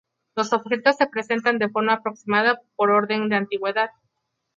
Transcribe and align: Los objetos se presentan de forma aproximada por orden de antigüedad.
Los 0.35 0.51
objetos 0.51 0.95
se 0.97 1.05
presentan 1.05 1.59
de 1.59 1.69
forma 1.69 1.93
aproximada 1.93 2.59
por 2.75 2.89
orden 2.89 3.29
de 3.29 3.35
antigüedad. 3.35 3.91